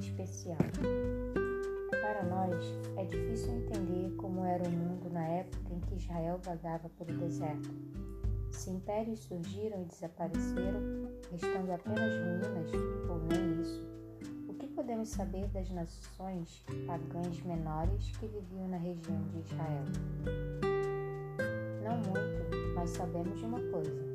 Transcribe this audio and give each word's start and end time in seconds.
especial. 0.00 0.56
Para 1.90 2.22
nós, 2.24 2.64
é 2.96 3.04
difícil 3.04 3.52
entender 3.52 4.14
como 4.16 4.42
era 4.42 4.66
o 4.66 4.70
mundo 4.70 5.10
na 5.12 5.22
época 5.22 5.74
em 5.74 5.80
que 5.80 5.96
Israel 5.96 6.40
vagava 6.42 6.88
pelo 6.98 7.18
deserto. 7.18 7.68
Se 8.50 8.70
impérios 8.70 9.20
surgiram 9.20 9.82
e 9.82 9.84
desapareceram, 9.84 11.10
restando 11.30 11.72
apenas 11.72 12.14
ruínas, 12.14 12.72
ou 13.10 13.18
nem 13.28 13.60
isso, 13.60 13.86
o 14.48 14.54
que 14.54 14.66
podemos 14.68 15.10
saber 15.10 15.46
das 15.48 15.70
nações 15.70 16.64
pagãs 16.86 17.42
menores 17.42 18.16
que 18.16 18.26
viviam 18.26 18.68
na 18.68 18.78
região 18.78 19.20
de 19.28 19.40
Israel? 19.40 19.84
Não 21.82 21.96
muito, 21.98 22.74
mas 22.74 22.90
sabemos 22.90 23.38
de 23.38 23.44
uma 23.44 23.60
coisa 23.70 24.13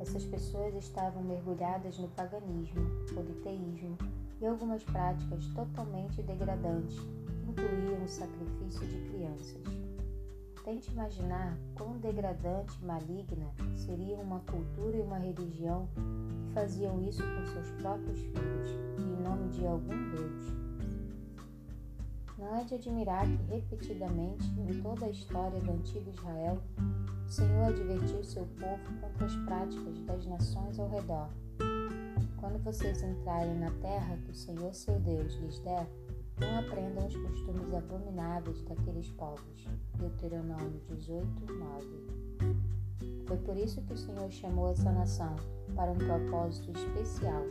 essas 0.00 0.24
pessoas 0.24 0.74
estavam 0.74 1.22
mergulhadas 1.22 1.98
no 1.98 2.08
paganismo, 2.08 2.82
politeísmo 3.12 3.96
e 4.40 4.46
algumas 4.46 4.82
práticas 4.84 5.46
totalmente 5.48 6.22
degradantes, 6.22 6.98
que 6.98 7.50
incluíam 7.50 8.04
o 8.04 8.08
sacrifício 8.08 8.86
de 8.86 9.08
crianças. 9.10 9.62
Tente 10.64 10.90
imaginar 10.90 11.58
quão 11.74 11.98
degradante 11.98 12.76
e 12.80 12.84
maligna 12.84 13.50
seria 13.74 14.18
uma 14.18 14.40
cultura 14.40 14.98
e 14.98 15.00
uma 15.00 15.18
religião 15.18 15.88
que 15.94 16.52
faziam 16.52 17.02
isso 17.02 17.22
com 17.22 17.46
seus 17.46 17.70
próprios 17.80 18.18
filhos, 18.18 18.70
em 18.98 19.22
nome 19.22 19.48
de 19.48 19.66
algum 19.66 20.10
Deus. 20.10 20.67
Não 22.38 22.54
é 22.56 22.62
de 22.62 22.76
admirar 22.76 23.26
que, 23.26 23.42
repetidamente, 23.52 24.48
em 24.60 24.80
toda 24.80 25.06
a 25.06 25.10
história 25.10 25.60
do 25.60 25.72
antigo 25.72 26.08
Israel, 26.08 26.62
o 27.26 27.28
Senhor 27.28 27.64
advertiu 27.64 28.22
seu 28.22 28.46
povo 28.46 29.00
contra 29.00 29.26
as 29.26 29.34
práticas 29.44 29.98
das 30.06 30.24
nações 30.24 30.78
ao 30.78 30.88
redor. 30.88 31.28
Quando 32.38 32.62
vocês 32.62 33.02
entrarem 33.02 33.58
na 33.58 33.70
terra 33.82 34.16
que 34.24 34.30
o 34.30 34.34
Senhor 34.34 34.72
seu 34.72 35.00
Deus 35.00 35.34
lhes 35.34 35.58
der, 35.58 35.86
não 36.40 36.60
aprendam 36.60 37.06
os 37.08 37.16
costumes 37.16 37.74
abomináveis 37.74 38.62
daqueles 38.62 39.10
povos. 39.10 39.68
Deuteronômio 39.98 40.80
18, 40.88 41.26
9. 41.52 41.86
Foi 43.26 43.36
por 43.38 43.56
isso 43.56 43.82
que 43.82 43.94
o 43.94 43.98
Senhor 43.98 44.30
chamou 44.30 44.70
essa 44.70 44.92
nação 44.92 45.34
para 45.74 45.90
um 45.90 45.98
propósito 45.98 46.70
especial. 46.70 47.42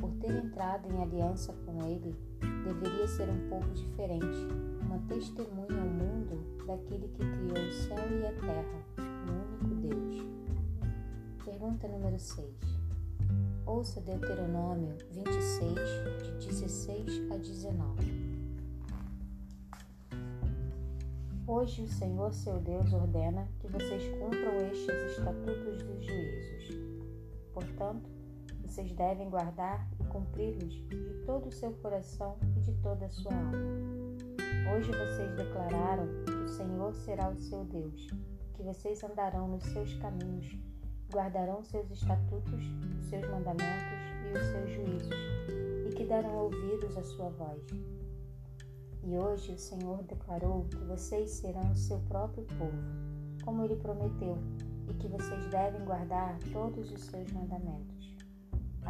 Por 0.00 0.10
ter 0.12 0.34
entrado 0.42 0.90
em 0.90 1.02
aliança 1.02 1.52
com 1.66 1.84
ele, 1.84 2.16
deveria 2.64 3.06
ser 3.08 3.28
um 3.28 3.48
povo 3.48 3.70
diferente, 3.72 4.46
uma 4.82 4.98
testemunha 5.08 5.80
ao 5.80 5.88
mundo 5.88 6.64
daquele 6.66 7.08
que 7.08 7.18
criou 7.18 7.66
o 7.66 7.72
céu 7.72 7.98
e 7.98 8.26
a 8.26 8.32
terra, 8.32 8.84
o 8.98 9.64
único 9.64 9.88
Deus. 9.88 10.26
Pergunta 11.44 11.88
número 11.88 12.18
6. 12.18 12.46
Ouça 13.66 14.00
Deuteronômio 14.00 14.96
26, 15.12 15.74
de 16.38 16.46
16 16.48 17.30
a 17.30 17.36
19. 17.36 18.30
Hoje 21.46 21.82
o 21.82 21.88
Senhor 21.88 22.32
seu 22.32 22.58
Deus 22.58 22.92
ordena 22.92 23.48
que 23.58 23.66
vocês 23.66 24.04
cumpram 24.18 24.56
estes 24.70 25.18
estatutos 25.18 25.82
dos 25.82 26.04
juízos. 26.04 26.78
Portanto, 27.52 28.19
vocês 28.62 28.92
devem 28.92 29.28
guardar 29.28 29.88
e 29.98 30.04
cumpri-los 30.04 30.74
de 30.88 31.22
todo 31.26 31.48
o 31.48 31.52
seu 31.52 31.72
coração 31.74 32.36
e 32.56 32.60
de 32.60 32.72
toda 32.82 33.06
a 33.06 33.10
sua 33.10 33.32
alma. 33.32 33.80
Hoje 34.74 34.90
vocês 34.92 35.34
declararam 35.36 36.06
que 36.24 36.32
o 36.32 36.48
Senhor 36.48 36.94
será 36.94 37.28
o 37.28 37.36
seu 37.40 37.64
Deus, 37.64 38.08
que 38.54 38.62
vocês 38.62 39.02
andarão 39.02 39.48
nos 39.48 39.64
seus 39.64 39.94
caminhos, 39.94 40.56
guardarão 41.12 41.62
seus 41.64 41.90
estatutos, 41.90 42.64
os 42.98 43.04
seus 43.06 43.28
mandamentos 43.28 43.98
e 44.24 44.38
os 44.38 44.44
seus 44.44 44.70
juízos, 44.70 45.16
e 45.88 45.94
que 45.94 46.04
darão 46.04 46.36
ouvidos 46.36 46.96
à 46.96 47.02
sua 47.02 47.30
voz. 47.30 47.62
E 49.02 49.16
hoje 49.16 49.52
o 49.52 49.58
Senhor 49.58 50.02
declarou 50.04 50.66
que 50.66 50.84
vocês 50.84 51.30
serão 51.30 51.72
o 51.72 51.76
seu 51.76 51.98
próprio 52.00 52.44
povo, 52.44 52.78
como 53.44 53.64
ele 53.64 53.76
prometeu, 53.76 54.38
e 54.88 54.94
que 54.94 55.08
vocês 55.08 55.46
devem 55.46 55.84
guardar 55.84 56.38
todos 56.52 56.92
os 56.92 57.00
seus 57.02 57.32
mandamentos. 57.32 57.99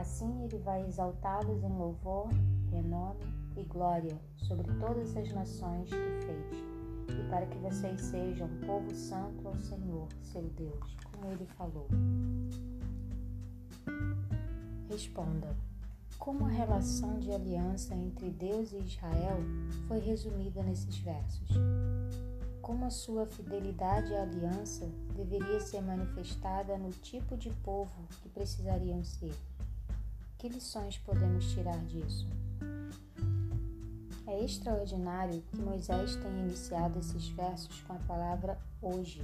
Assim 0.00 0.44
ele 0.44 0.56
vai 0.56 0.82
exaltá-los 0.86 1.62
em 1.62 1.76
louvor, 1.76 2.30
renome 2.70 3.20
e 3.54 3.62
glória 3.64 4.18
sobre 4.38 4.66
todas 4.78 5.14
as 5.14 5.30
nações 5.30 5.90
que 5.90 6.24
fez, 6.24 7.18
e 7.18 7.28
para 7.28 7.44
que 7.44 7.58
vocês 7.58 8.00
sejam 8.00 8.48
povo 8.66 8.94
santo 8.94 9.46
ao 9.46 9.54
Senhor, 9.56 10.08
seu 10.22 10.40
Deus, 10.56 10.96
como 11.04 11.30
ele 11.30 11.44
falou. 11.44 11.86
Responda: 14.88 15.54
Como 16.18 16.46
a 16.46 16.50
relação 16.50 17.18
de 17.18 17.30
aliança 17.30 17.94
entre 17.94 18.30
Deus 18.30 18.72
e 18.72 18.78
Israel 18.78 19.36
foi 19.86 19.98
resumida 19.98 20.62
nesses 20.62 20.96
versos? 20.96 21.50
Como 22.62 22.86
a 22.86 22.90
sua 22.90 23.26
fidelidade 23.26 24.14
à 24.14 24.22
aliança 24.22 24.90
deveria 25.14 25.60
ser 25.60 25.82
manifestada 25.82 26.78
no 26.78 26.90
tipo 26.90 27.36
de 27.36 27.50
povo 27.50 28.08
que 28.22 28.30
precisariam 28.30 29.04
ser? 29.04 29.34
Que 30.40 30.48
lições 30.48 30.96
podemos 30.96 31.52
tirar 31.52 31.76
disso? 31.84 32.26
É 34.26 34.42
extraordinário 34.42 35.42
que 35.42 35.60
Moisés 35.60 36.16
tenha 36.16 36.46
iniciado 36.46 36.98
esses 36.98 37.28
versos 37.28 37.82
com 37.82 37.92
a 37.92 37.98
palavra 38.08 38.58
hoje, 38.80 39.22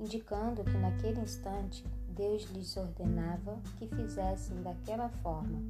indicando 0.00 0.64
que 0.64 0.76
naquele 0.76 1.20
instante 1.20 1.86
Deus 2.08 2.50
lhes 2.50 2.76
ordenava 2.76 3.60
que 3.78 3.86
fizessem 3.86 4.60
daquela 4.60 5.08
forma. 5.08 5.62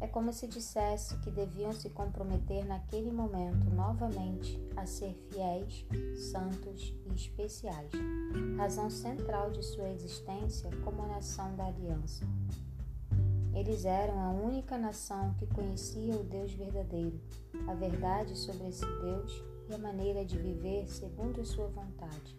É 0.00 0.06
como 0.06 0.32
se 0.32 0.46
dissesse 0.46 1.18
que 1.18 1.30
deviam 1.30 1.74
se 1.74 1.90
comprometer 1.90 2.64
naquele 2.64 3.12
momento 3.12 3.68
novamente 3.68 4.58
a 4.74 4.86
ser 4.86 5.12
fiéis, 5.30 5.84
santos 6.32 6.94
e 7.10 7.14
especiais, 7.14 7.92
razão 8.56 8.88
central 8.88 9.50
de 9.50 9.62
sua 9.62 9.90
existência 9.90 10.70
como 10.82 11.06
nação 11.06 11.54
da 11.56 11.66
aliança. 11.66 12.24
Eles 13.60 13.84
eram 13.84 14.18
a 14.18 14.30
única 14.30 14.78
nação 14.78 15.34
que 15.34 15.46
conhecia 15.46 16.14
o 16.14 16.24
Deus 16.24 16.50
verdadeiro, 16.54 17.20
a 17.68 17.74
verdade 17.74 18.34
sobre 18.34 18.68
esse 18.68 18.86
Deus 18.86 19.44
e 19.68 19.74
a 19.74 19.78
maneira 19.78 20.24
de 20.24 20.38
viver 20.38 20.88
segundo 20.88 21.44
sua 21.44 21.66
vontade. 21.66 22.38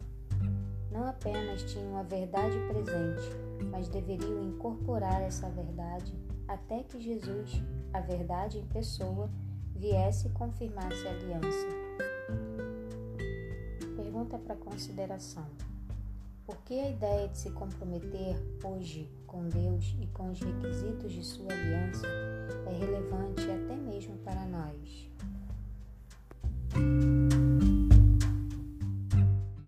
Não 0.92 1.08
apenas 1.08 1.62
tinham 1.72 1.96
a 1.96 2.02
verdade 2.02 2.58
presente, 2.68 3.30
mas 3.70 3.88
deveriam 3.88 4.46
incorporar 4.46 5.22
essa 5.22 5.48
verdade 5.48 6.12
até 6.48 6.82
que 6.82 7.00
Jesus, 7.00 7.52
a 7.94 8.00
verdade 8.00 8.58
em 8.58 8.66
pessoa, 8.66 9.30
viesse 9.76 10.26
e 10.26 10.32
confirmasse 10.32 11.08
a 11.08 11.12
aliança. 11.12 11.68
Pergunta 13.96 14.40
para 14.40 14.56
consideração. 14.56 15.46
Por 16.52 16.58
que 16.64 16.78
a 16.82 16.90
ideia 16.90 17.30
de 17.30 17.38
se 17.38 17.50
comprometer 17.52 18.36
hoje 18.62 19.10
com 19.26 19.48
Deus 19.48 19.96
e 20.02 20.08
com 20.08 20.32
os 20.32 20.42
requisitos 20.42 21.14
de 21.14 21.24
sua 21.24 21.54
aliança 21.54 22.06